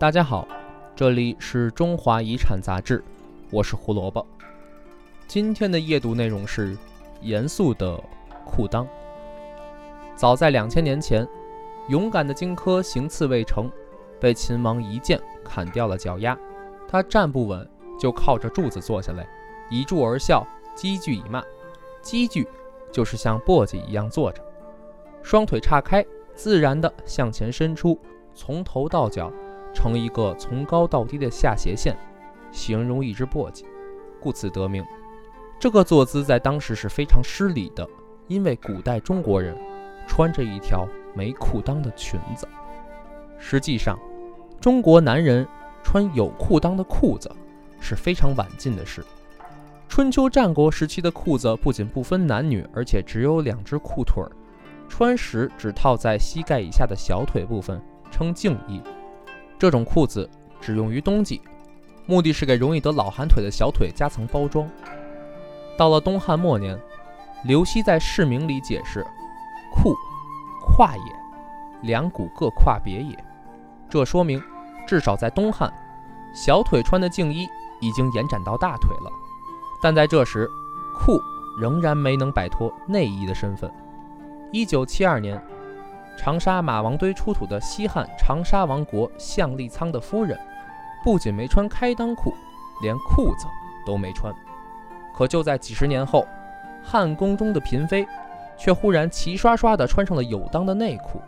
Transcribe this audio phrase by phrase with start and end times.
[0.00, 0.48] 大家好，
[0.96, 3.04] 这里是中华遗产杂志，
[3.50, 4.26] 我是胡萝卜。
[5.28, 6.74] 今天的夜读内容是
[7.20, 8.02] 严肃的
[8.46, 8.86] 裤裆。
[10.16, 11.28] 早在两千年前，
[11.88, 13.70] 勇敢的荆轲行刺未成，
[14.18, 16.34] 被秦王一剑砍掉了脚丫。
[16.88, 19.28] 他站不稳，就靠着柱子坐下来，
[19.68, 21.44] 倚柱而笑，积聚以骂。
[22.00, 22.48] 积聚
[22.90, 24.42] 就是像簸箕一样坐着，
[25.22, 26.02] 双腿岔开，
[26.34, 28.00] 自然的向前伸出，
[28.34, 29.30] 从头到脚。
[29.72, 31.96] 成一个从高到低的下斜线，
[32.50, 33.64] 形容一只簸箕，
[34.20, 34.84] 故此得名。
[35.58, 37.88] 这个坐姿在当时是非常失礼的，
[38.28, 39.56] 因为古代中国人
[40.06, 42.48] 穿着一条没裤裆的裙子。
[43.38, 43.98] 实际上，
[44.60, 45.46] 中国男人
[45.82, 47.30] 穿有裤裆的裤子
[47.78, 49.04] 是非常晚近的事。
[49.88, 54.30] 春秋战国时期的裤子不仅不分男女，而且只有两只裤腿儿，
[54.88, 58.80] 穿时只套在膝盖以下的小腿部分，称胫衣。
[59.60, 60.26] 这种裤子
[60.58, 61.38] 只用于冬季，
[62.06, 64.66] 目的是给容易得老寒腿的小腿加层包装。
[65.76, 66.80] 到了东汉末年，
[67.44, 69.06] 刘熙在《释名》里解释
[69.70, 69.94] ：“裤，
[70.62, 71.02] 胯也，
[71.82, 73.14] 两股各胯别也。”
[73.86, 74.42] 这说明，
[74.86, 75.70] 至少在东汉，
[76.34, 77.46] 小腿穿的净衣
[77.82, 79.12] 已经延展到大腿了。
[79.82, 80.48] 但在这时，
[80.98, 81.20] 裤
[81.60, 83.70] 仍然没能摆脱内衣的身份。
[84.52, 85.38] 一九七二年。
[86.22, 90.38] 长沙马王堆出土的西汉长沙王国项立仓的夫人，
[91.02, 92.34] 不仅没穿开裆裤，
[92.82, 93.46] 连裤子
[93.86, 94.30] 都没穿。
[95.16, 96.26] 可就在几十年后，
[96.84, 98.06] 汉宫中的嫔妃
[98.58, 101.22] 却忽然齐刷刷地穿上了有裆的内裤。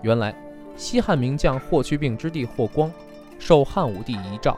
[0.00, 0.34] 原来，
[0.76, 2.90] 西汉名将霍去病之弟霍光
[3.38, 4.56] 受汉武帝遗诏，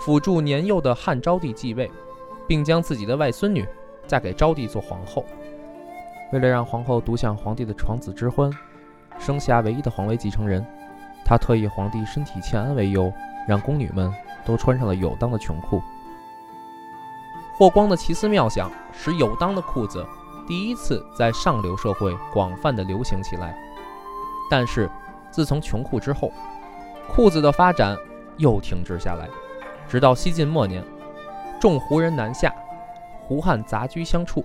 [0.00, 1.92] 辅助年幼的汉昭帝继位，
[2.48, 3.68] 并将自己的外孙女
[4.06, 5.26] 嫁给昭帝做皇后。
[6.32, 8.50] 为了让皇后独享皇帝的床子之欢。
[9.24, 10.62] 生下唯一的皇位继承人，
[11.24, 13.10] 他特意皇帝身体欠安为由，
[13.48, 14.12] 让宫女们
[14.44, 15.80] 都穿上了有裆的裙裤。
[17.56, 20.06] 霍光的奇思妙想，使有裆的裤子
[20.46, 23.56] 第一次在上流社会广泛的流行起来。
[24.50, 24.90] 但是，
[25.30, 26.30] 自从穷裤之后，
[27.08, 27.96] 裤子的发展
[28.36, 29.26] 又停滞下来。
[29.88, 30.84] 直到西晋末年，
[31.58, 32.54] 众胡人南下，
[33.22, 34.44] 胡汉杂居相处，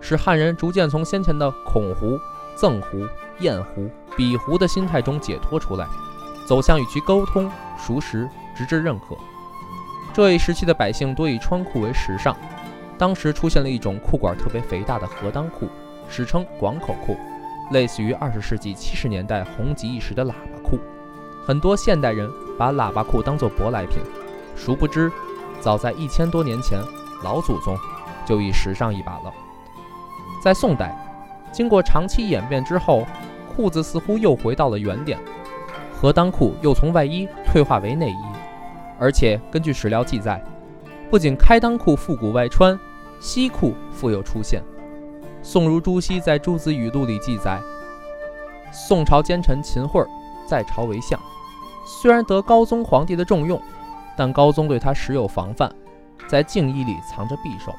[0.00, 2.18] 使汉人逐渐从先前的恐胡。
[2.54, 3.08] 憎胡、
[3.38, 5.86] 厌胡、比胡的心态中解脱出来，
[6.46, 9.16] 走向与其沟通、熟识，直至认可。
[10.12, 12.36] 这一时期的百姓多以穿裤为时尚，
[12.98, 15.68] 当时出现了一种裤管特别肥大的合裆裤，
[16.08, 17.16] 史称广口裤，
[17.70, 20.78] 类似于二十世纪七十年代红极一时的喇叭裤。
[21.46, 24.02] 很多现代人把喇叭裤当作舶来品，
[24.54, 25.10] 殊不知，
[25.60, 26.78] 早在一千多年前，
[27.24, 27.76] 老祖宗
[28.26, 29.32] 就已时尚一把了。
[30.42, 30.98] 在宋代。
[31.52, 33.06] 经过长期演变之后，
[33.54, 35.18] 裤子似乎又回到了原点，
[35.94, 38.24] 合裆裤又从外衣退化为内衣，
[38.98, 40.42] 而且根据史料记载，
[41.10, 42.78] 不仅开裆裤复古外穿，
[43.20, 44.62] 西裤复又出现。
[45.42, 47.60] 宋儒朱熹在《诸子语录》里记载，
[48.72, 50.04] 宋朝奸臣秦桧
[50.46, 51.18] 在朝为相，
[51.84, 53.60] 虽然得高宗皇帝的重用，
[54.16, 55.70] 但高宗对他时有防范，
[56.28, 57.72] 在敬衣里藏着匕首。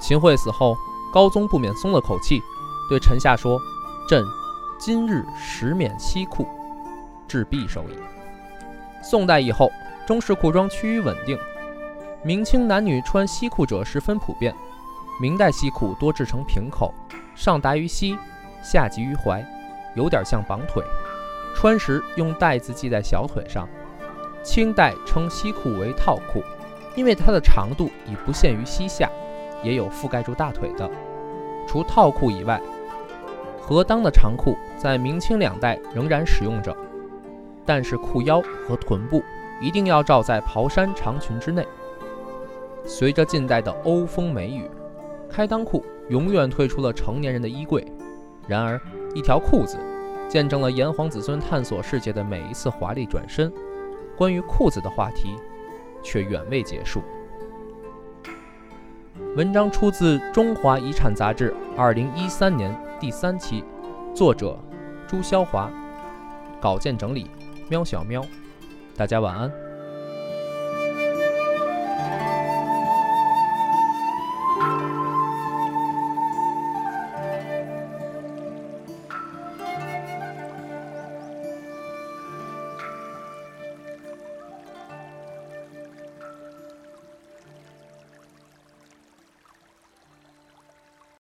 [0.00, 0.76] 秦桧死后，
[1.12, 2.40] 高宗不免松了口气。
[2.90, 3.58] 对臣下说
[4.06, 4.22] ：“朕
[4.84, 6.44] 今日实免西裤，
[7.28, 7.96] 治匕首矣。”
[9.00, 9.70] 宋代以后，
[10.04, 11.38] 中式裤装趋于稳定，
[12.24, 14.52] 明清男女穿西裤者十分普遍。
[15.20, 16.92] 明代西裤多制成平口，
[17.36, 18.18] 上达于膝，
[18.60, 19.40] 下及于踝，
[19.94, 20.82] 有点像绑腿，
[21.54, 23.68] 穿时用带子系在小腿上。
[24.42, 26.42] 清代称西裤为套裤，
[26.96, 29.08] 因为它的长度已不限于膝下，
[29.62, 30.90] 也有覆盖住大腿的。
[31.68, 32.60] 除套裤以外，
[33.72, 36.76] 合裆的长裤在明清两代仍然使用着，
[37.64, 39.22] 但是裤腰和臀部
[39.62, 41.66] 一定要罩在袍衫长裙之内。
[42.84, 44.70] 随着近代的欧风美雨，
[45.26, 47.82] 开裆裤永远退出了成年人的衣柜。
[48.46, 48.78] 然而，
[49.14, 49.78] 一条裤子
[50.28, 53.50] 见证了炎黄子孙探索世界的每一次华丽转身。
[54.18, 55.34] 关于裤子的话题，
[56.02, 57.00] 却远未结束。
[59.34, 62.70] 文章出自《中华遗产》杂志，二零一三年
[63.02, 63.64] 第三期，
[64.14, 64.56] 作者
[65.08, 65.68] 朱霄华，
[66.60, 67.28] 稿件整理
[67.68, 68.24] 喵小喵。
[68.96, 69.52] 大家晚安。